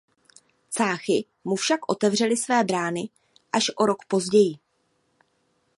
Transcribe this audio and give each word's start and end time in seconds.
Cáchy 0.77 1.25
mu 1.43 1.55
však 1.55 1.91
otevřely 1.91 2.37
své 2.37 2.63
brány 2.63 3.09
až 3.51 3.71
o 3.77 3.85
rok 3.85 4.05
později. 4.05 4.53